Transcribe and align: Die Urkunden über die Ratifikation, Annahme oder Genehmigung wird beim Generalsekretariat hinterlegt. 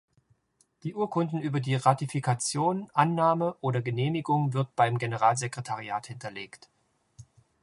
Die 0.81 0.95
Urkunden 0.95 1.43
über 1.43 1.59
die 1.59 1.75
Ratifikation, 1.75 2.89
Annahme 2.95 3.55
oder 3.61 3.83
Genehmigung 3.83 4.51
wird 4.53 4.75
beim 4.75 4.97
Generalsekretariat 4.97 6.07
hinterlegt. 6.07 6.69